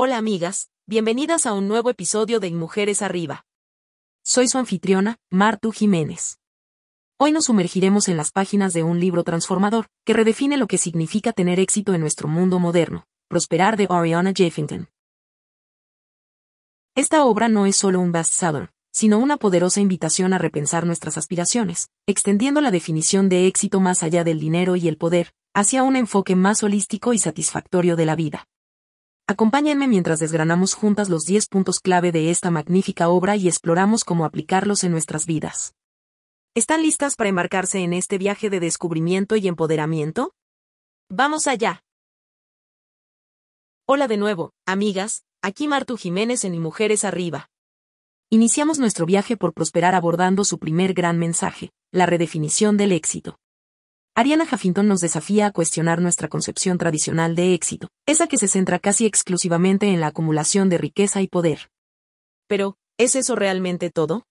Hola 0.00 0.16
amigas, 0.16 0.70
bienvenidas 0.86 1.44
a 1.44 1.54
un 1.54 1.66
nuevo 1.66 1.90
episodio 1.90 2.38
de 2.38 2.52
Mujeres 2.52 3.02
Arriba. 3.02 3.44
Soy 4.22 4.46
su 4.46 4.56
anfitriona, 4.56 5.16
Martu 5.28 5.72
Jiménez. 5.72 6.38
Hoy 7.18 7.32
nos 7.32 7.46
sumergiremos 7.46 8.06
en 8.06 8.16
las 8.16 8.30
páginas 8.30 8.72
de 8.72 8.84
un 8.84 9.00
libro 9.00 9.24
transformador, 9.24 9.88
que 10.04 10.12
redefine 10.12 10.56
lo 10.56 10.68
que 10.68 10.78
significa 10.78 11.32
tener 11.32 11.58
éxito 11.58 11.94
en 11.94 12.00
nuestro 12.00 12.28
mundo 12.28 12.60
moderno, 12.60 13.06
Prosperar 13.26 13.76
de 13.76 13.88
Ariana 13.90 14.32
Jeffington. 14.32 14.88
Esta 16.94 17.24
obra 17.24 17.48
no 17.48 17.66
es 17.66 17.74
solo 17.74 17.98
un 17.98 18.12
bestseller, 18.12 18.70
sino 18.92 19.18
una 19.18 19.36
poderosa 19.36 19.80
invitación 19.80 20.32
a 20.32 20.38
repensar 20.38 20.86
nuestras 20.86 21.18
aspiraciones, 21.18 21.88
extendiendo 22.06 22.60
la 22.60 22.70
definición 22.70 23.28
de 23.28 23.48
éxito 23.48 23.80
más 23.80 24.04
allá 24.04 24.22
del 24.22 24.38
dinero 24.38 24.76
y 24.76 24.86
el 24.86 24.96
poder, 24.96 25.32
hacia 25.54 25.82
un 25.82 25.96
enfoque 25.96 26.36
más 26.36 26.62
holístico 26.62 27.14
y 27.14 27.18
satisfactorio 27.18 27.96
de 27.96 28.06
la 28.06 28.14
vida. 28.14 28.46
Acompáñenme 29.30 29.88
mientras 29.88 30.20
desgranamos 30.20 30.72
juntas 30.72 31.10
los 31.10 31.24
10 31.26 31.48
puntos 31.48 31.80
clave 31.80 32.12
de 32.12 32.30
esta 32.30 32.50
magnífica 32.50 33.10
obra 33.10 33.36
y 33.36 33.46
exploramos 33.46 34.02
cómo 34.02 34.24
aplicarlos 34.24 34.84
en 34.84 34.90
nuestras 34.90 35.26
vidas. 35.26 35.74
¿Están 36.54 36.80
listas 36.80 37.14
para 37.14 37.28
embarcarse 37.28 37.80
en 37.80 37.92
este 37.92 38.16
viaje 38.16 38.48
de 38.48 38.58
descubrimiento 38.58 39.36
y 39.36 39.46
empoderamiento? 39.46 40.32
¡Vamos 41.10 41.46
allá! 41.46 41.82
Hola 43.86 44.08
de 44.08 44.16
nuevo, 44.16 44.54
amigas, 44.64 45.24
aquí 45.42 45.68
Martu 45.68 45.98
Jiménez 45.98 46.44
en 46.46 46.54
Y 46.54 46.58
Mujeres 46.58 47.04
Arriba. 47.04 47.50
Iniciamos 48.30 48.78
nuestro 48.78 49.04
viaje 49.04 49.36
por 49.36 49.52
prosperar 49.52 49.94
abordando 49.94 50.42
su 50.44 50.58
primer 50.58 50.94
gran 50.94 51.18
mensaje, 51.18 51.70
la 51.92 52.06
redefinición 52.06 52.78
del 52.78 52.92
éxito. 52.92 53.38
Ariana 54.18 54.48
Huffington 54.50 54.88
nos 54.88 54.98
desafía 54.98 55.46
a 55.46 55.52
cuestionar 55.52 56.00
nuestra 56.00 56.26
concepción 56.26 56.76
tradicional 56.76 57.36
de 57.36 57.54
éxito, 57.54 57.86
esa 58.04 58.26
que 58.26 58.36
se 58.36 58.48
centra 58.48 58.80
casi 58.80 59.06
exclusivamente 59.06 59.92
en 59.92 60.00
la 60.00 60.08
acumulación 60.08 60.68
de 60.68 60.76
riqueza 60.76 61.22
y 61.22 61.28
poder. 61.28 61.70
Pero, 62.48 62.76
¿es 62.98 63.14
eso 63.14 63.36
realmente 63.36 63.90
todo? 63.90 64.24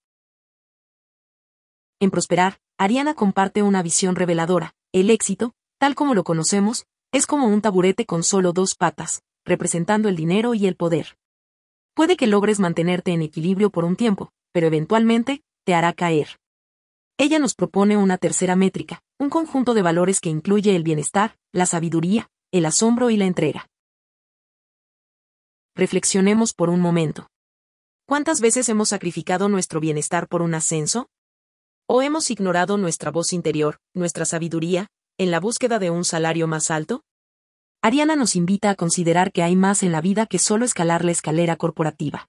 En 2.00 2.10
Prosperar, 2.10 2.58
Ariana 2.76 3.14
comparte 3.14 3.62
una 3.62 3.82
visión 3.82 4.14
reveladora. 4.14 4.74
El 4.92 5.08
éxito, 5.08 5.54
tal 5.78 5.94
como 5.94 6.14
lo 6.14 6.22
conocemos, 6.22 6.84
es 7.10 7.26
como 7.26 7.46
un 7.46 7.62
taburete 7.62 8.04
con 8.04 8.24
solo 8.24 8.52
dos 8.52 8.74
patas, 8.74 9.22
representando 9.46 10.10
el 10.10 10.16
dinero 10.16 10.52
y 10.52 10.66
el 10.66 10.76
poder. 10.76 11.16
Puede 11.94 12.18
que 12.18 12.26
logres 12.26 12.60
mantenerte 12.60 13.12
en 13.12 13.22
equilibrio 13.22 13.70
por 13.70 13.86
un 13.86 13.96
tiempo, 13.96 14.32
pero 14.52 14.66
eventualmente, 14.66 15.42
te 15.64 15.74
hará 15.74 15.94
caer. 15.94 16.38
Ella 17.20 17.40
nos 17.40 17.56
propone 17.56 17.96
una 17.96 18.16
tercera 18.16 18.54
métrica, 18.54 19.02
un 19.18 19.28
conjunto 19.28 19.74
de 19.74 19.82
valores 19.82 20.20
que 20.20 20.28
incluye 20.28 20.76
el 20.76 20.84
bienestar, 20.84 21.36
la 21.50 21.66
sabiduría, 21.66 22.30
el 22.52 22.64
asombro 22.64 23.10
y 23.10 23.16
la 23.16 23.24
entrega. 23.24 23.68
Reflexionemos 25.74 26.54
por 26.54 26.70
un 26.70 26.80
momento. 26.80 27.28
¿Cuántas 28.06 28.40
veces 28.40 28.68
hemos 28.68 28.90
sacrificado 28.90 29.48
nuestro 29.48 29.80
bienestar 29.80 30.28
por 30.28 30.42
un 30.42 30.54
ascenso? 30.54 31.08
¿O 31.88 32.02
hemos 32.02 32.30
ignorado 32.30 32.76
nuestra 32.76 33.10
voz 33.10 33.32
interior, 33.32 33.80
nuestra 33.94 34.24
sabiduría, 34.24 34.86
en 35.18 35.32
la 35.32 35.40
búsqueda 35.40 35.80
de 35.80 35.90
un 35.90 36.04
salario 36.04 36.46
más 36.46 36.70
alto? 36.70 37.02
Ariana 37.82 38.14
nos 38.14 38.36
invita 38.36 38.70
a 38.70 38.76
considerar 38.76 39.32
que 39.32 39.42
hay 39.42 39.56
más 39.56 39.82
en 39.82 39.90
la 39.90 40.00
vida 40.00 40.26
que 40.26 40.38
solo 40.38 40.64
escalar 40.64 41.04
la 41.04 41.10
escalera 41.10 41.56
corporativa. 41.56 42.28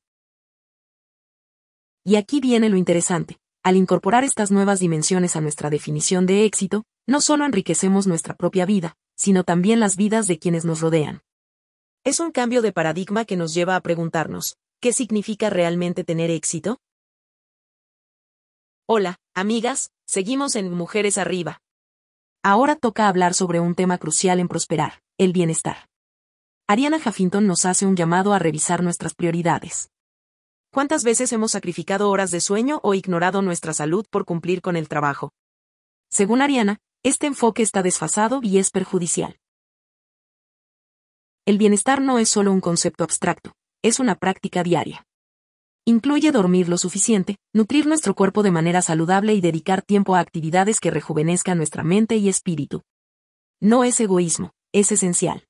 Y 2.04 2.16
aquí 2.16 2.40
viene 2.40 2.70
lo 2.70 2.78
interesante. 2.78 3.38
Al 3.62 3.76
incorporar 3.76 4.24
estas 4.24 4.52
nuevas 4.52 4.80
dimensiones 4.80 5.36
a 5.36 5.42
nuestra 5.42 5.70
definición 5.70 6.26
de 6.26 6.46
éxito, 6.46 6.86
no 7.06 7.20
solo 7.20 7.46
enriquecemos 7.46 8.08
nuestra 8.08 8.36
propia 8.36 8.66
vida, 8.66 8.96
sino 9.16 9.44
también 9.44 9.82
las 9.82 9.98
vidas 9.98 10.28
de 10.28 10.40
quienes 10.40 10.64
nos 10.64 10.80
rodean. 10.80 11.22
Es 12.06 12.22
un 12.22 12.32
cambio 12.32 12.62
de 12.62 12.72
paradigma 12.72 13.26
que 13.26 13.36
nos 13.36 13.54
lleva 13.54 13.76
a 13.76 13.82
preguntarnos, 13.82 14.56
¿qué 14.80 14.94
significa 14.94 15.50
realmente 15.50 16.06
tener 16.06 16.32
éxito? 16.32 16.80
Hola, 18.88 19.18
amigas, 19.36 19.92
seguimos 20.08 20.56
en 20.56 20.72
Mujeres 20.72 21.18
Arriba. 21.18 21.60
Ahora 22.42 22.78
toca 22.78 23.10
hablar 23.10 23.34
sobre 23.34 23.60
un 23.60 23.76
tema 23.76 23.98
crucial 23.98 24.40
en 24.40 24.48
prosperar, 24.48 25.02
el 25.18 25.34
bienestar. 25.34 25.90
Ariana 26.68 26.98
Huffington 26.98 27.46
nos 27.46 27.66
hace 27.66 27.86
un 27.86 27.98
llamado 27.98 28.34
a 28.34 28.40
revisar 28.40 28.84
nuestras 28.84 29.14
prioridades. 29.14 29.90
¿Cuántas 30.72 31.04
veces 31.04 31.34
hemos 31.34 31.52
sacrificado 31.52 32.12
horas 32.12 32.30
de 32.30 32.42
sueño 32.42 32.80
o 32.84 32.94
ignorado 32.94 33.42
nuestra 33.42 33.74
salud 33.74 34.06
por 34.08 34.26
cumplir 34.26 34.62
con 34.62 34.76
el 34.76 34.88
trabajo? 34.88 35.32
Según 36.12 36.44
Ariana, 36.44 36.78
este 37.02 37.26
enfoque 37.26 37.64
está 37.64 37.82
desfasado 37.82 38.40
y 38.44 38.60
es 38.60 38.70
perjudicial. 38.70 39.40
El 41.46 41.58
bienestar 41.58 42.02
no 42.02 42.20
es 42.20 42.30
solo 42.30 42.52
un 42.52 42.62
concepto 42.62 43.04
abstracto, 43.04 43.54
es 43.82 44.00
una 44.00 44.14
práctica 44.14 44.62
diaria. 44.62 45.08
Incluye 45.86 46.32
dormir 46.32 46.70
lo 46.70 46.78
suficiente, 46.78 47.38
nutrir 47.52 47.88
nuestro 47.88 48.14
cuerpo 48.14 48.44
de 48.44 48.52
manera 48.52 48.84
saludable 48.84 49.34
y 49.34 49.42
dedicar 49.42 49.82
tiempo 49.82 50.14
a 50.16 50.20
actividades 50.20 50.80
que 50.80 50.92
rejuvenezcan 50.92 51.58
nuestra 51.58 51.84
mente 51.84 52.18
y 52.18 52.30
espíritu. 52.30 52.84
No 53.60 53.84
es 53.84 54.00
egoísmo, 54.00 54.52
es 54.72 54.92
esencial. 54.92 55.48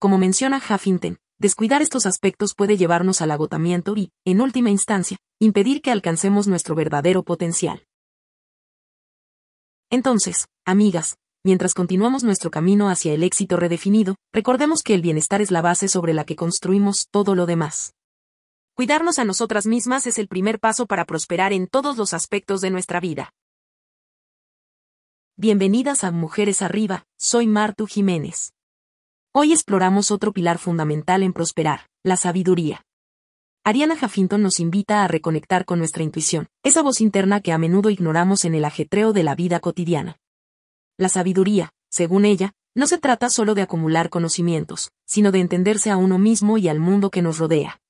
Como 0.00 0.18
menciona 0.18 0.56
Huffington, 0.58 1.18
Descuidar 1.42 1.82
estos 1.82 2.06
aspectos 2.06 2.54
puede 2.54 2.76
llevarnos 2.76 3.20
al 3.20 3.32
agotamiento 3.32 3.96
y, 3.96 4.12
en 4.24 4.40
última 4.40 4.70
instancia, 4.70 5.16
impedir 5.40 5.82
que 5.82 5.90
alcancemos 5.90 6.46
nuestro 6.46 6.76
verdadero 6.76 7.24
potencial. 7.24 7.84
Entonces, 9.90 10.46
amigas, 10.64 11.16
mientras 11.42 11.74
continuamos 11.74 12.22
nuestro 12.22 12.52
camino 12.52 12.90
hacia 12.90 13.12
el 13.12 13.24
éxito 13.24 13.56
redefinido, 13.56 14.14
recordemos 14.32 14.84
que 14.84 14.94
el 14.94 15.02
bienestar 15.02 15.42
es 15.42 15.50
la 15.50 15.62
base 15.62 15.88
sobre 15.88 16.14
la 16.14 16.22
que 16.22 16.36
construimos 16.36 17.08
todo 17.10 17.34
lo 17.34 17.44
demás. 17.44 17.92
Cuidarnos 18.76 19.18
a 19.18 19.24
nosotras 19.24 19.66
mismas 19.66 20.06
es 20.06 20.20
el 20.20 20.28
primer 20.28 20.60
paso 20.60 20.86
para 20.86 21.06
prosperar 21.06 21.52
en 21.52 21.66
todos 21.66 21.96
los 21.96 22.14
aspectos 22.14 22.60
de 22.60 22.70
nuestra 22.70 23.00
vida. 23.00 23.32
Bienvenidas 25.36 26.04
a 26.04 26.12
Mujeres 26.12 26.62
Arriba, 26.62 27.04
soy 27.18 27.48
Martu 27.48 27.88
Jiménez. 27.88 28.52
Hoy 29.34 29.52
exploramos 29.52 30.10
otro 30.10 30.34
pilar 30.34 30.58
fundamental 30.58 31.22
en 31.22 31.32
prosperar, 31.32 31.88
la 32.04 32.18
sabiduría. 32.18 32.84
Ariana 33.64 33.94
Huffington 33.94 34.42
nos 34.42 34.60
invita 34.60 35.02
a 35.02 35.08
reconectar 35.08 35.64
con 35.64 35.78
nuestra 35.78 36.02
intuición, 36.02 36.48
esa 36.62 36.82
voz 36.82 37.00
interna 37.00 37.40
que 37.40 37.50
a 37.52 37.56
menudo 37.56 37.88
ignoramos 37.88 38.44
en 38.44 38.54
el 38.54 38.66
ajetreo 38.66 39.14
de 39.14 39.22
la 39.22 39.34
vida 39.34 39.58
cotidiana. 39.60 40.18
La 40.98 41.08
sabiduría, 41.08 41.70
según 41.90 42.26
ella, 42.26 42.52
no 42.74 42.86
se 42.86 42.98
trata 42.98 43.30
solo 43.30 43.54
de 43.54 43.62
acumular 43.62 44.10
conocimientos, 44.10 44.90
sino 45.06 45.32
de 45.32 45.40
entenderse 45.40 45.90
a 45.90 45.96
uno 45.96 46.18
mismo 46.18 46.58
y 46.58 46.68
al 46.68 46.78
mundo 46.78 47.10
que 47.10 47.22
nos 47.22 47.38
rodea. 47.38 47.80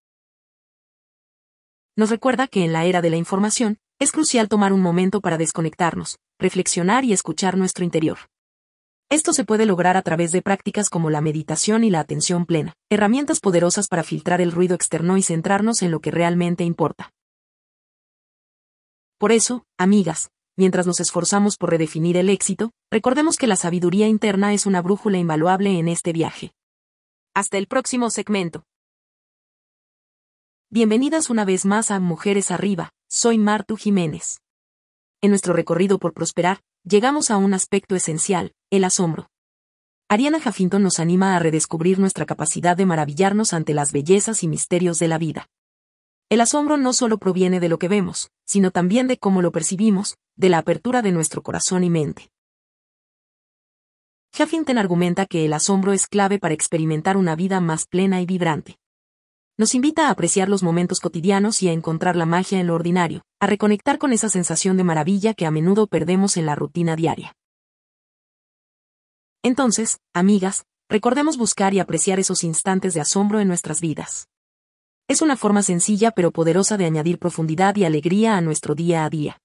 Nos 1.97 2.11
recuerda 2.11 2.47
que 2.47 2.65
en 2.65 2.73
la 2.73 2.85
era 2.85 3.03
de 3.03 3.11
la 3.11 3.17
información, 3.17 3.79
es 3.99 4.13
crucial 4.13 4.49
tomar 4.49 4.73
un 4.73 4.81
momento 4.81 5.21
para 5.21 5.39
desconectarnos, 5.39 6.21
reflexionar 6.39 7.05
y 7.05 7.13
escuchar 7.13 7.57
nuestro 7.57 7.85
interior. 7.85 8.19
Esto 9.13 9.35
se 9.35 9.45
puede 9.45 9.67
lograr 9.67 9.99
a 9.99 10.03
través 10.03 10.33
de 10.33 10.41
prácticas 10.41 10.89
como 10.89 11.11
la 11.11 11.21
meditación 11.21 11.85
y 11.85 11.91
la 11.91 12.01
atención 12.01 12.47
plena, 12.47 12.73
herramientas 12.89 13.41
poderosas 13.41 13.87
para 13.87 14.05
filtrar 14.05 14.41
el 14.41 14.53
ruido 14.53 14.75
externo 14.75 15.19
y 15.19 15.23
centrarnos 15.23 15.83
en 15.83 15.91
lo 15.91 16.01
que 16.01 16.11
realmente 16.11 16.65
importa. 16.65 17.13
Por 19.19 19.31
eso, 19.31 19.67
amigas, 19.77 20.31
mientras 20.57 20.87
nos 20.87 20.99
esforzamos 20.99 21.59
por 21.59 21.69
redefinir 21.69 22.17
el 22.17 22.31
éxito, 22.31 22.71
recordemos 22.91 23.37
que 23.37 23.47
la 23.47 23.57
sabiduría 23.57 24.09
interna 24.09 24.55
es 24.55 24.65
una 24.65 24.81
brújula 24.81 25.19
invaluable 25.19 25.79
en 25.79 25.89
este 25.89 26.15
viaje. 26.15 26.55
Hasta 27.35 27.59
el 27.59 27.67
próximo 27.67 28.09
segmento. 28.09 28.65
Bienvenidas 30.71 31.29
una 31.29 31.45
vez 31.45 31.67
más 31.67 31.91
a 31.91 32.01
Mujeres 32.01 32.51
Arriba, 32.51 32.89
soy 33.11 33.37
Martu 33.37 33.77
Jiménez. 33.77 34.42
En 35.25 35.31
nuestro 35.31 35.55
recorrido 35.55 36.01
por 36.01 36.15
prosperar, 36.15 36.63
llegamos 36.83 37.31
a 37.31 37.37
un 37.37 37.55
aspecto 37.55 37.95
esencial, 37.95 38.55
el 38.71 38.83
asombro. 38.83 39.31
Ariana 40.09 40.39
Huffington 40.39 40.83
nos 40.83 40.99
anima 40.99 41.37
a 41.37 41.39
redescubrir 41.39 42.01
nuestra 42.01 42.27
capacidad 42.27 42.77
de 42.77 42.87
maravillarnos 42.87 43.53
ante 43.53 43.73
las 43.73 43.93
bellezas 43.93 44.43
y 44.43 44.49
misterios 44.49 44.99
de 44.99 45.07
la 45.07 45.19
vida. 45.19 45.47
El 46.29 46.41
asombro 46.41 46.77
no 46.77 46.93
solo 46.93 47.19
proviene 47.19 47.61
de 47.61 47.69
lo 47.69 47.79
que 47.79 47.87
vemos, 47.87 48.33
sino 48.45 48.73
también 48.73 49.07
de 49.07 49.17
cómo 49.17 49.43
lo 49.43 49.53
percibimos, 49.53 50.17
de 50.35 50.49
la 50.49 50.59
apertura 50.59 51.03
de 51.03 51.13
nuestro 51.13 51.41
corazón 51.43 51.85
y 51.85 51.91
mente. 51.91 52.33
Huffington 54.37 54.77
argumenta 54.77 55.27
que 55.27 55.45
el 55.45 55.53
asombro 55.53 55.93
es 55.93 56.09
clave 56.09 56.41
para 56.41 56.55
experimentar 56.55 57.17
una 57.17 57.37
vida 57.37 57.61
más 57.61 57.87
plena 57.87 58.21
y 58.21 58.27
vibrante 58.27 58.82
nos 59.59 59.75
invita 59.75 60.09
a 60.09 60.11
apreciar 60.11 60.49
los 60.49 60.63
momentos 60.63 61.01
cotidianos 61.01 61.63
y 61.63 61.69
a 61.69 61.73
encontrar 61.73 62.17
la 62.17 62.27
magia 62.27 62.59
en 62.59 62.67
lo 62.67 62.75
ordinario, 62.75 63.23
a 63.41 63.47
reconectar 63.47 63.99
con 63.99 64.13
esa 64.13 64.29
sensación 64.29 64.77
de 64.77 64.85
maravilla 64.85 65.35
que 65.35 65.47
a 65.47 65.51
menudo 65.51 65.87
perdemos 65.87 66.37
en 66.37 66.47
la 66.47 66.55
rutina 66.55 66.97
diaria. 66.97 67.35
Entonces, 69.43 69.99
amigas, 70.15 70.65
recordemos 70.89 71.37
buscar 71.37 71.75
y 71.75 71.81
apreciar 71.81 72.19
esos 72.19 72.45
instantes 72.45 72.95
de 72.95 73.01
asombro 73.01 73.41
en 73.41 73.49
nuestras 73.49 73.81
vidas. 73.81 74.29
Es 75.09 75.21
una 75.21 75.37
forma 75.37 75.63
sencilla 75.63 76.13
pero 76.13 76.31
poderosa 76.31 76.77
de 76.77 76.87
añadir 76.87 77.19
profundidad 77.19 77.77
y 77.77 77.85
alegría 77.85 78.37
a 78.37 78.41
nuestro 78.41 78.75
día 78.75 79.05
a 79.05 79.11
día. 79.11 79.41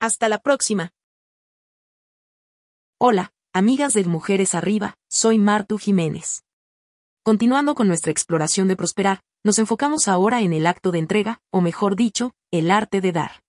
Hasta 0.00 0.28
la 0.28 0.38
próxima. 0.38 0.90
Hola, 2.98 3.32
amigas 3.52 3.94
de 3.94 4.04
Mujeres 4.04 4.54
Arriba, 4.54 4.96
soy 5.08 5.38
Martu 5.38 5.78
Jiménez. 5.78 6.44
Continuando 7.24 7.76
con 7.76 7.86
nuestra 7.86 8.10
exploración 8.10 8.66
de 8.66 8.74
prosperar, 8.74 9.20
nos 9.44 9.60
enfocamos 9.60 10.08
ahora 10.08 10.40
en 10.40 10.52
el 10.52 10.66
acto 10.66 10.90
de 10.90 10.98
entrega, 10.98 11.40
o 11.52 11.60
mejor 11.60 11.94
dicho, 11.94 12.32
el 12.50 12.68
arte 12.68 13.00
de 13.00 13.12
dar. 13.12 13.44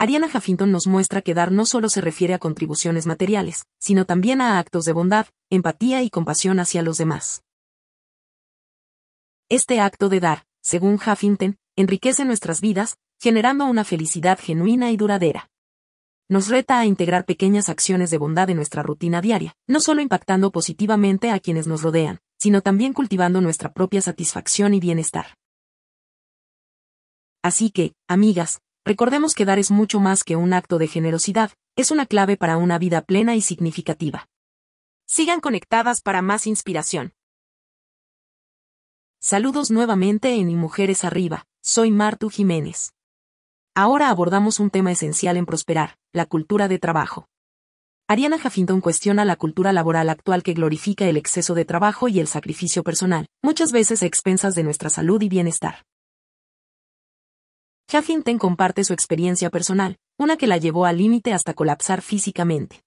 Ariana 0.00 0.26
Huffington 0.26 0.72
nos 0.72 0.88
muestra 0.88 1.22
que 1.22 1.32
dar 1.32 1.52
no 1.52 1.64
solo 1.64 1.90
se 1.90 2.00
refiere 2.00 2.34
a 2.34 2.40
contribuciones 2.40 3.06
materiales, 3.06 3.66
sino 3.78 4.04
también 4.04 4.40
a 4.40 4.58
actos 4.58 4.84
de 4.84 4.92
bondad, 4.92 5.26
empatía 5.48 6.02
y 6.02 6.10
compasión 6.10 6.58
hacia 6.58 6.82
los 6.82 6.98
demás. 6.98 7.44
Este 9.48 9.78
acto 9.78 10.08
de 10.08 10.18
dar, 10.18 10.46
según 10.60 10.94
Huffington, 10.94 11.56
enriquece 11.76 12.24
nuestras 12.24 12.60
vidas, 12.60 12.98
generando 13.20 13.66
una 13.66 13.84
felicidad 13.84 14.40
genuina 14.40 14.90
y 14.90 14.96
duradera. 14.96 15.50
Nos 16.28 16.48
reta 16.48 16.80
a 16.80 16.84
integrar 16.84 17.26
pequeñas 17.26 17.68
acciones 17.68 18.10
de 18.10 18.18
bondad 18.18 18.50
en 18.50 18.56
nuestra 18.56 18.82
rutina 18.82 19.20
diaria, 19.20 19.54
no 19.68 19.78
solo 19.78 20.02
impactando 20.02 20.50
positivamente 20.50 21.30
a 21.30 21.38
quienes 21.38 21.68
nos 21.68 21.82
rodean, 21.82 22.18
sino 22.38 22.62
también 22.62 22.92
cultivando 22.92 23.40
nuestra 23.40 23.72
propia 23.72 24.00
satisfacción 24.00 24.74
y 24.74 24.80
bienestar. 24.80 25.36
Así 27.42 27.70
que, 27.70 27.94
amigas, 28.08 28.60
recordemos 28.84 29.34
que 29.34 29.44
dar 29.44 29.58
es 29.58 29.70
mucho 29.70 30.00
más 30.00 30.24
que 30.24 30.36
un 30.36 30.52
acto 30.52 30.78
de 30.78 30.88
generosidad, 30.88 31.52
es 31.76 31.90
una 31.90 32.06
clave 32.06 32.36
para 32.36 32.56
una 32.56 32.78
vida 32.78 33.02
plena 33.02 33.36
y 33.36 33.40
significativa. 33.40 34.26
Sigan 35.06 35.40
conectadas 35.40 36.00
para 36.00 36.22
más 36.22 36.46
inspiración. 36.46 37.12
Saludos 39.20 39.70
nuevamente 39.70 40.34
en 40.34 40.50
Y 40.50 40.54
Mujeres 40.54 41.04
Arriba, 41.04 41.46
soy 41.60 41.90
Martu 41.90 42.30
Jiménez. 42.30 42.92
Ahora 43.74 44.10
abordamos 44.10 44.60
un 44.60 44.70
tema 44.70 44.92
esencial 44.92 45.36
en 45.36 45.46
Prosperar, 45.46 45.96
la 46.12 46.26
cultura 46.26 46.68
de 46.68 46.78
trabajo. 46.78 47.28
Ariana 48.10 48.36
Huffington 48.42 48.80
cuestiona 48.80 49.26
la 49.26 49.36
cultura 49.36 49.70
laboral 49.70 50.08
actual 50.08 50.42
que 50.42 50.54
glorifica 50.54 51.04
el 51.04 51.18
exceso 51.18 51.52
de 51.54 51.66
trabajo 51.66 52.08
y 52.08 52.20
el 52.20 52.26
sacrificio 52.26 52.82
personal, 52.82 53.26
muchas 53.42 53.70
veces 53.70 54.02
a 54.02 54.06
expensas 54.06 54.54
de 54.54 54.62
nuestra 54.62 54.88
salud 54.88 55.20
y 55.20 55.28
bienestar. 55.28 55.84
Huffington 57.92 58.38
comparte 58.38 58.82
su 58.84 58.94
experiencia 58.94 59.50
personal, 59.50 59.98
una 60.18 60.38
que 60.38 60.46
la 60.46 60.56
llevó 60.56 60.86
al 60.86 60.96
límite 60.96 61.34
hasta 61.34 61.52
colapsar 61.52 62.00
físicamente. 62.00 62.80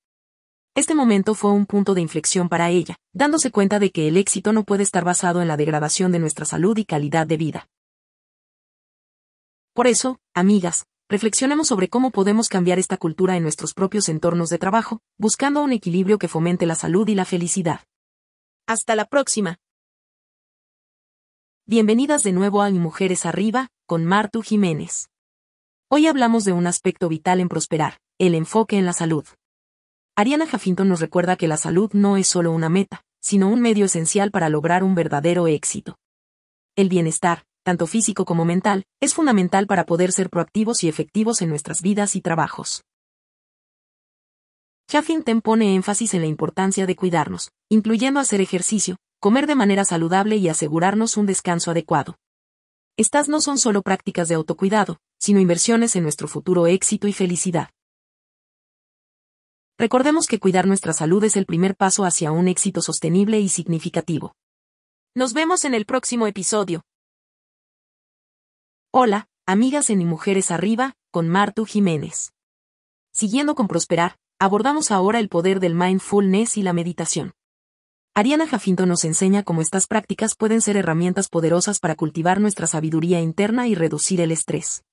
Este 0.73 0.95
momento 0.95 1.35
fue 1.35 1.51
un 1.51 1.67
punto 1.67 1.93
de 1.93 2.01
inflexión 2.01 2.49
para 2.49 2.71
ella, 2.71 2.95
dándose 3.13 3.51
cuenta 3.51 3.77
de 3.77 3.91
que 3.91 4.07
el 4.07 4.17
éxito 4.17 4.53
no 4.53 4.63
puede 4.63 4.81
estar 4.81 5.03
basado 5.03 5.43
en 5.43 5.47
la 5.47 5.55
degradación 5.55 6.11
de 6.11 6.17
nuestra 6.17 6.45
salud 6.45 6.75
y 6.79 6.85
calidad 6.85 7.27
de 7.27 7.37
vida. 7.37 7.67
Por 9.73 9.85
eso, 9.85 10.17
amigas, 10.33 10.87
reflexionemos 11.11 11.67
sobre 11.67 11.89
cómo 11.89 12.11
podemos 12.11 12.47
cambiar 12.47 12.79
esta 12.79 12.95
cultura 12.95 13.35
en 13.35 13.43
nuestros 13.43 13.73
propios 13.73 14.07
entornos 14.07 14.49
de 14.49 14.57
trabajo, 14.57 15.01
buscando 15.17 15.61
un 15.61 15.73
equilibrio 15.73 16.17
que 16.17 16.29
fomente 16.29 16.65
la 16.65 16.75
salud 16.75 17.05
y 17.09 17.15
la 17.15 17.25
felicidad. 17.25 17.81
Hasta 18.65 18.95
la 18.95 19.03
próxima. 19.03 19.57
Bienvenidas 21.65 22.23
de 22.23 22.31
nuevo 22.31 22.61
a 22.61 22.69
Mujeres 22.69 23.25
Arriba, 23.25 23.67
con 23.85 24.05
Martu 24.05 24.41
Jiménez. 24.41 25.09
Hoy 25.89 26.07
hablamos 26.07 26.45
de 26.45 26.53
un 26.53 26.65
aspecto 26.65 27.09
vital 27.09 27.41
en 27.41 27.49
prosperar, 27.49 27.97
el 28.17 28.33
enfoque 28.33 28.77
en 28.77 28.85
la 28.85 28.93
salud. 28.93 29.25
Ariana 30.15 30.45
Huffington 30.45 30.87
nos 30.87 31.01
recuerda 31.01 31.35
que 31.35 31.49
la 31.49 31.57
salud 31.57 31.91
no 31.91 32.15
es 32.15 32.27
solo 32.27 32.53
una 32.53 32.69
meta, 32.69 33.03
sino 33.19 33.49
un 33.49 33.59
medio 33.59 33.83
esencial 33.83 34.31
para 34.31 34.47
lograr 34.47 34.81
un 34.81 34.95
verdadero 34.95 35.47
éxito. 35.47 35.97
El 36.77 36.87
bienestar, 36.87 37.43
tanto 37.63 37.87
físico 37.87 38.25
como 38.25 38.45
mental, 38.45 38.85
es 38.99 39.13
fundamental 39.13 39.67
para 39.67 39.85
poder 39.85 40.11
ser 40.11 40.29
proactivos 40.29 40.83
y 40.83 40.89
efectivos 40.89 41.41
en 41.41 41.49
nuestras 41.49 41.81
vidas 41.81 42.15
y 42.15 42.21
trabajos. 42.21 42.83
Huffington 44.93 45.41
pone 45.41 45.75
énfasis 45.75 46.13
en 46.13 46.21
la 46.21 46.27
importancia 46.27 46.85
de 46.85 46.95
cuidarnos, 46.95 47.51
incluyendo 47.69 48.19
hacer 48.19 48.41
ejercicio, 48.41 48.97
comer 49.19 49.47
de 49.47 49.55
manera 49.55 49.85
saludable 49.85 50.35
y 50.35 50.49
asegurarnos 50.49 51.15
un 51.15 51.25
descanso 51.25 51.71
adecuado. 51.71 52.17
Estas 52.97 53.29
no 53.29 53.39
son 53.39 53.57
solo 53.57 53.83
prácticas 53.83 54.27
de 54.27 54.35
autocuidado, 54.35 54.97
sino 55.17 55.39
inversiones 55.39 55.95
en 55.95 56.03
nuestro 56.03 56.27
futuro 56.27 56.67
éxito 56.67 57.07
y 57.07 57.13
felicidad. 57.13 57.69
Recordemos 59.77 60.27
que 60.27 60.39
cuidar 60.39 60.67
nuestra 60.67 60.93
salud 60.93 61.23
es 61.23 61.37
el 61.37 61.45
primer 61.45 61.75
paso 61.75 62.03
hacia 62.03 62.31
un 62.31 62.47
éxito 62.47 62.81
sostenible 62.81 63.39
y 63.39 63.49
significativo. 63.49 64.35
Nos 65.15 65.33
vemos 65.33 65.65
en 65.65 65.73
el 65.73 65.85
próximo 65.85 66.27
episodio. 66.27 66.83
Hola, 68.93 69.29
amigas 69.45 69.89
en 69.89 70.01
y 70.01 70.05
mujeres 70.05 70.51
arriba, 70.51 70.97
con 71.11 71.29
Martu 71.29 71.63
Jiménez. 71.63 72.33
Siguiendo 73.13 73.55
con 73.55 73.69
Prosperar, 73.69 74.17
abordamos 74.37 74.91
ahora 74.91 75.19
el 75.19 75.29
poder 75.29 75.61
del 75.61 75.75
mindfulness 75.75 76.57
y 76.57 76.61
la 76.61 76.73
meditación. 76.73 77.31
Ariana 78.13 78.47
Jafinto 78.47 78.85
nos 78.85 79.05
enseña 79.05 79.43
cómo 79.43 79.61
estas 79.61 79.87
prácticas 79.87 80.35
pueden 80.35 80.59
ser 80.59 80.75
herramientas 80.75 81.29
poderosas 81.29 81.79
para 81.79 81.95
cultivar 81.95 82.41
nuestra 82.41 82.67
sabiduría 82.67 83.21
interna 83.21 83.65
y 83.69 83.75
reducir 83.75 84.19
el 84.19 84.29
estrés. 84.29 84.83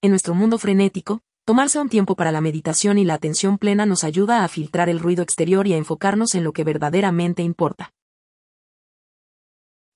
En 0.00 0.08
nuestro 0.08 0.34
mundo 0.34 0.56
frenético, 0.56 1.20
Tomarse 1.44 1.78
un 1.78 1.88
tiempo 1.88 2.14
para 2.14 2.30
la 2.30 2.42
meditación 2.42 2.98
y 2.98 3.06
la 3.06 3.14
atención 3.14 3.56
plena 3.56 3.86
nos 3.86 4.04
ayuda 4.04 4.44
a 4.44 4.48
filtrar 4.48 4.90
el 4.90 5.00
ruido 5.00 5.22
exterior 5.22 5.66
y 5.66 5.72
a 5.72 5.78
enfocarnos 5.78 6.34
en 6.34 6.44
lo 6.44 6.52
que 6.52 6.62
verdaderamente 6.62 7.42
importa. 7.42 7.94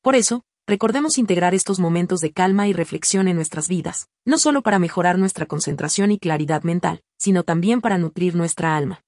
Por 0.00 0.16
eso, 0.16 0.44
recordemos 0.66 1.18
integrar 1.18 1.54
estos 1.54 1.78
momentos 1.78 2.20
de 2.20 2.32
calma 2.32 2.68
y 2.68 2.72
reflexión 2.72 3.28
en 3.28 3.36
nuestras 3.36 3.68
vidas, 3.68 4.08
no 4.24 4.38
solo 4.38 4.62
para 4.62 4.78
mejorar 4.78 5.18
nuestra 5.18 5.46
concentración 5.46 6.10
y 6.12 6.18
claridad 6.18 6.62
mental, 6.62 7.02
sino 7.18 7.42
también 7.42 7.80
para 7.80 7.98
nutrir 7.98 8.34
nuestra 8.34 8.76
alma. 8.76 9.02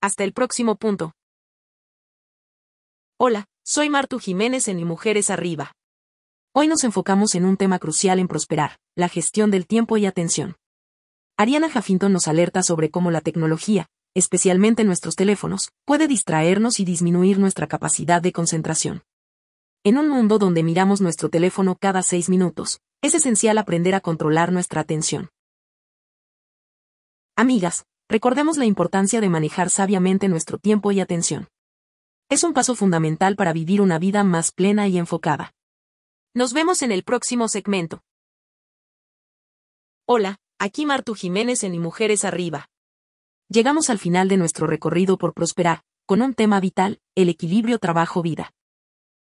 Hasta 0.00 0.24
el 0.24 0.32
próximo 0.32 0.76
punto. 0.76 1.12
Hola, 3.18 3.46
soy 3.62 3.90
Martu 3.90 4.18
Jiménez 4.18 4.68
en 4.68 4.76
Mi 4.76 4.84
Mujeres 4.84 5.28
Arriba. 5.30 5.72
Hoy 6.52 6.66
nos 6.66 6.84
enfocamos 6.84 7.34
en 7.34 7.44
un 7.44 7.56
tema 7.56 7.78
crucial 7.78 8.18
en 8.18 8.26
prosperar, 8.26 8.78
la 8.96 9.08
gestión 9.08 9.50
del 9.50 9.66
tiempo 9.66 9.98
y 9.98 10.06
atención. 10.06 10.56
Ariana 11.36 11.68
Huffington 11.68 12.12
nos 12.12 12.28
alerta 12.28 12.62
sobre 12.62 12.90
cómo 12.90 13.10
la 13.10 13.20
tecnología, 13.20 13.86
especialmente 14.14 14.84
nuestros 14.84 15.14
teléfonos, 15.14 15.70
puede 15.84 16.08
distraernos 16.08 16.80
y 16.80 16.84
disminuir 16.84 17.38
nuestra 17.38 17.66
capacidad 17.66 18.20
de 18.20 18.32
concentración. 18.32 19.02
En 19.82 19.96
un 19.96 20.10
mundo 20.10 20.38
donde 20.38 20.62
miramos 20.62 21.00
nuestro 21.00 21.30
teléfono 21.30 21.74
cada 21.74 22.02
seis 22.02 22.28
minutos, 22.28 22.82
es 23.00 23.14
esencial 23.14 23.56
aprender 23.56 23.94
a 23.94 24.02
controlar 24.02 24.52
nuestra 24.52 24.82
atención. 24.82 25.30
Amigas, 27.34 27.86
recordemos 28.06 28.58
la 28.58 28.66
importancia 28.66 29.22
de 29.22 29.30
manejar 29.30 29.70
sabiamente 29.70 30.28
nuestro 30.28 30.58
tiempo 30.58 30.92
y 30.92 31.00
atención. 31.00 31.48
Es 32.28 32.44
un 32.44 32.52
paso 32.52 32.74
fundamental 32.74 33.36
para 33.36 33.54
vivir 33.54 33.80
una 33.80 33.98
vida 33.98 34.22
más 34.22 34.52
plena 34.52 34.86
y 34.86 34.98
enfocada. 34.98 35.54
Nos 36.34 36.52
vemos 36.52 36.82
en 36.82 36.92
el 36.92 37.02
próximo 37.02 37.48
segmento. 37.48 38.02
Hola, 40.06 40.36
Aquí 40.58 40.84
Martu 40.84 41.14
Jiménez 41.14 41.64
en 41.64 41.74
Y 41.74 41.78
Mujeres 41.78 42.26
Arriba. 42.26 42.68
Llegamos 43.48 43.88
al 43.88 43.98
final 43.98 44.28
de 44.28 44.36
nuestro 44.36 44.66
recorrido 44.66 45.16
por 45.16 45.32
prosperar, 45.32 45.84
con 46.04 46.20
un 46.20 46.34
tema 46.34 46.60
vital, 46.60 47.00
el 47.14 47.30
equilibrio 47.30 47.78
trabajo-vida. 47.78 48.52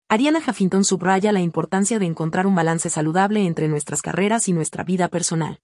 Ariana 0.10 0.40
Huffington 0.40 0.86
subraya 0.86 1.34
la 1.34 1.42
importancia 1.42 2.00
de 2.00 2.06
encontrar 2.06 2.48
un 2.48 2.56
balance 2.56 2.90
saludable 2.90 3.46
entre 3.46 3.68
nuestras 3.68 4.02
carreras 4.02 4.48
y 4.48 4.54
nuestra 4.54 4.86
vida 4.86 5.10
personal. 5.10 5.60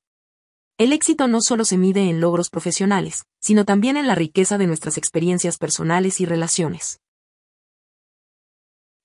El 0.78 0.92
éxito 0.92 1.30
no 1.30 1.40
solo 1.40 1.64
se 1.64 1.78
mide 1.78 2.10
en 2.10 2.20
logros 2.20 2.50
profesionales, 2.50 3.24
sino 3.40 3.64
también 3.64 3.96
en 3.96 4.06
la 4.06 4.16
riqueza 4.16 4.58
de 4.58 4.68
nuestras 4.68 4.98
experiencias 4.98 5.58
personales 5.58 6.20
y 6.20 6.26
relaciones. 6.26 7.00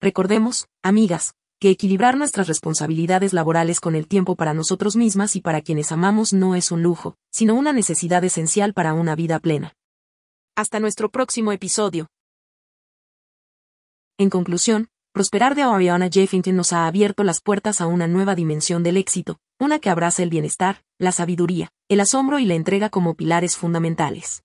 Recordemos, 0.00 0.66
amigas, 0.82 1.34
que 1.60 1.70
equilibrar 1.70 2.16
nuestras 2.16 2.48
responsabilidades 2.48 3.32
laborales 3.32 3.80
con 3.80 3.94
el 3.94 4.08
tiempo 4.08 4.34
para 4.34 4.54
nosotros 4.54 4.96
mismas 4.96 5.36
y 5.36 5.40
para 5.40 5.60
quienes 5.60 5.92
amamos 5.92 6.32
no 6.32 6.56
es 6.56 6.72
un 6.72 6.82
lujo, 6.82 7.16
sino 7.30 7.54
una 7.54 7.72
necesidad 7.72 8.24
esencial 8.24 8.74
para 8.74 8.92
una 8.92 9.14
vida 9.14 9.38
plena. 9.38 9.74
Hasta 10.56 10.80
nuestro 10.80 11.10
próximo 11.10 11.52
episodio. 11.52 12.08
En 14.18 14.30
conclusión, 14.30 14.88
Prosperar 15.12 15.54
de 15.54 15.62
Ariana 15.62 16.08
Jeffington 16.08 16.54
nos 16.54 16.72
ha 16.72 16.86
abierto 16.86 17.24
las 17.24 17.40
puertas 17.40 17.80
a 17.80 17.86
una 17.86 18.06
nueva 18.06 18.34
dimensión 18.34 18.82
del 18.82 18.96
éxito, 18.96 19.38
una 19.58 19.78
que 19.78 19.90
abraza 19.90 20.22
el 20.22 20.30
bienestar, 20.30 20.82
la 20.98 21.12
sabiduría, 21.12 21.70
el 21.88 22.00
asombro 22.00 22.38
y 22.38 22.44
la 22.44 22.54
entrega 22.54 22.90
como 22.90 23.14
pilares 23.14 23.56
fundamentales. 23.56 24.42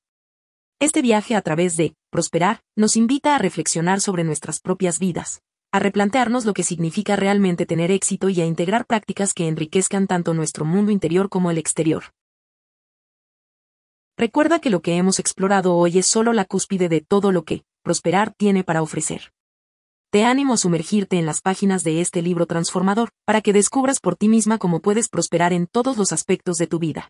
Este 0.80 1.02
viaje 1.02 1.36
a 1.36 1.42
través 1.42 1.78
de 1.78 1.96
Prosperar 2.10 2.62
nos 2.76 2.96
invita 2.96 3.36
a 3.36 3.40
reflexionar 3.40 4.00
sobre 4.00 4.24
nuestras 4.24 4.60
propias 4.60 5.00
vidas, 5.00 5.42
a 5.72 5.80
replantearnos 5.80 6.46
lo 6.46 6.54
que 6.54 6.64
significa 6.64 7.16
realmente 7.16 7.66
tener 7.66 7.92
éxito 7.92 8.30
y 8.30 8.40
a 8.42 8.46
integrar 8.46 8.86
prácticas 8.86 9.34
que 9.34 9.48
enriquezcan 9.48 10.08
tanto 10.08 10.34
nuestro 10.34 10.66
mundo 10.66 10.92
interior 10.92 11.30
como 11.30 11.52
el 11.52 11.58
exterior. 11.58 12.06
Recuerda 14.18 14.60
que 14.60 14.70
lo 14.70 14.82
que 14.82 14.96
hemos 14.96 15.20
explorado 15.20 15.76
hoy 15.76 15.98
es 15.98 16.06
solo 16.06 16.32
la 16.34 16.46
cúspide 16.46 16.88
de 16.90 17.02
todo 17.02 17.32
lo 17.32 17.44
que 17.44 17.64
Prosperar 17.84 18.34
tiene 18.34 18.64
para 18.64 18.82
ofrecer. 18.82 19.33
Te 20.14 20.26
animo 20.26 20.54
a 20.54 20.58
sumergirte 20.58 21.18
en 21.18 21.26
las 21.26 21.42
páginas 21.42 21.84
de 21.84 22.00
este 22.00 22.22
libro 22.22 22.46
transformador, 22.46 23.10
para 23.26 23.42
que 23.42 23.52
descubras 23.52 24.00
por 24.00 24.16
ti 24.16 24.28
misma 24.30 24.60
cómo 24.60 24.80
puedes 24.80 25.10
prosperar 25.10 25.54
en 25.54 25.66
todos 25.66 25.98
los 25.98 26.12
aspectos 26.12 26.58
de 26.58 26.68
tu 26.68 26.78
vida. 26.78 27.10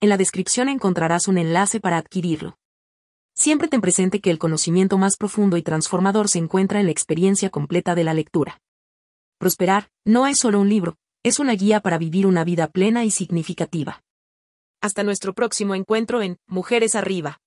En 0.00 0.08
la 0.08 0.16
descripción 0.16 0.70
encontrarás 0.70 1.28
un 1.28 1.36
enlace 1.36 1.80
para 1.80 1.98
adquirirlo. 1.98 2.56
Siempre 3.34 3.68
ten 3.68 3.82
presente 3.82 4.20
que 4.20 4.30
el 4.30 4.38
conocimiento 4.38 4.96
más 4.96 5.18
profundo 5.18 5.58
y 5.58 5.62
transformador 5.62 6.30
se 6.30 6.38
encuentra 6.38 6.80
en 6.80 6.86
la 6.86 6.92
experiencia 6.92 7.50
completa 7.50 7.94
de 7.94 8.04
la 8.04 8.14
lectura. 8.14 8.58
Prosperar, 9.36 9.90
no 10.06 10.26
es 10.26 10.38
solo 10.38 10.62
un 10.62 10.70
libro, 10.70 10.96
es 11.22 11.38
una 11.40 11.52
guía 11.52 11.80
para 11.80 11.98
vivir 11.98 12.26
una 12.26 12.42
vida 12.42 12.68
plena 12.68 13.04
y 13.04 13.10
significativa. 13.10 14.02
Hasta 14.80 15.02
nuestro 15.02 15.34
próximo 15.34 15.74
encuentro 15.74 16.22
en 16.22 16.38
Mujeres 16.46 16.94
Arriba. 16.94 17.42